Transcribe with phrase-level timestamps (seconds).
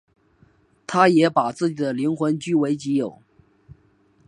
[0.87, 3.21] 他也把她的灵魂据为己有。